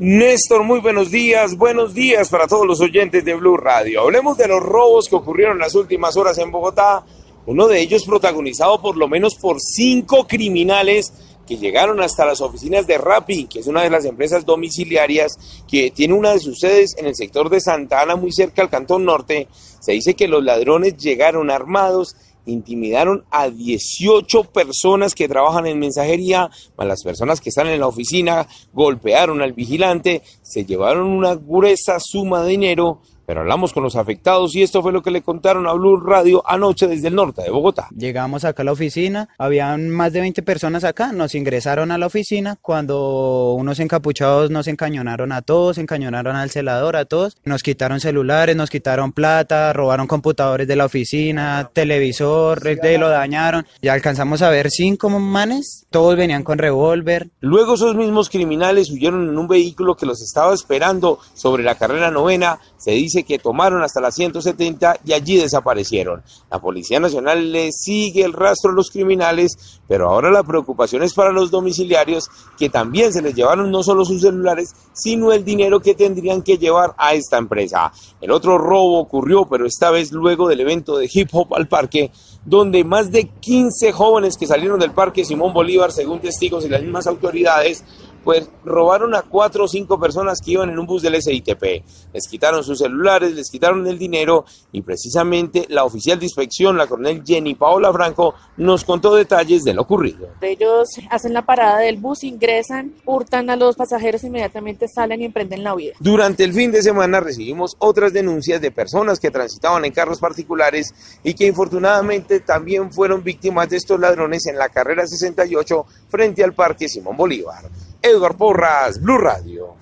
[0.00, 4.02] Néstor, muy buenos días, buenos días para todos los oyentes de Blue Radio.
[4.02, 7.04] Hablemos de los robos que ocurrieron en las últimas horas en Bogotá,
[7.46, 11.12] uno de ellos protagonizado por lo menos por cinco criminales
[11.48, 15.90] que llegaron hasta las oficinas de Rappi, que es una de las empresas domiciliarias que
[15.90, 19.06] tiene una de sus sedes en el sector de Santa Ana, muy cerca al Cantón
[19.06, 19.48] Norte.
[19.80, 22.16] Se dice que los ladrones llegaron armados
[22.46, 27.86] intimidaron a 18 personas que trabajan en mensajería, a las personas que están en la
[27.86, 33.94] oficina, golpearon al vigilante, se llevaron una gruesa suma de dinero pero hablamos con los
[33.94, 37.42] afectados y esto fue lo que le contaron a Blue Radio anoche desde el norte
[37.42, 37.88] de Bogotá.
[37.94, 42.06] Llegamos acá a la oficina, habían más de 20 personas acá, nos ingresaron a la
[42.06, 48.00] oficina cuando unos encapuchados nos encañonaron a todos, encañonaron al celador a todos, nos quitaron
[48.00, 53.66] celulares, nos quitaron plata, robaron computadores de la oficina, televisor, de lo dañaron.
[53.82, 57.28] Ya alcanzamos a ver cinco manes, todos venían con revólver.
[57.40, 62.10] Luego esos mismos criminales huyeron en un vehículo que los estaba esperando sobre la carrera
[62.10, 66.22] novena, se dice que tomaron hasta las 170 y allí desaparecieron.
[66.50, 71.14] La Policía Nacional le sigue el rastro a los criminales, pero ahora la preocupación es
[71.14, 75.80] para los domiciliarios que también se les llevaron no solo sus celulares, sino el dinero
[75.80, 77.92] que tendrían que llevar a esta empresa.
[78.20, 82.10] El otro robo ocurrió, pero esta vez luego del evento de hip hop al parque,
[82.44, 86.82] donde más de 15 jóvenes que salieron del parque Simón Bolívar, según testigos y las
[86.82, 87.84] mismas autoridades,
[88.24, 91.84] pues robaron a cuatro o cinco personas que iban en un bus del SITP.
[92.12, 96.86] Les quitaron sus celulares, les quitaron el dinero y precisamente la oficial de inspección, la
[96.86, 100.28] coronel Jenny Paola Franco, nos contó detalles de lo ocurrido.
[100.40, 105.64] Ellos hacen la parada del bus, ingresan, hurtan a los pasajeros, inmediatamente salen y emprenden
[105.64, 105.94] la huida.
[106.00, 110.94] Durante el fin de semana recibimos otras denuncias de personas que transitaban en carros particulares
[111.22, 116.52] y que infortunadamente también fueron víctimas de estos ladrones en la carrera 68 frente al
[116.52, 117.64] Parque Simón Bolívar.
[118.00, 119.78] Edward Porras, Blue Radio.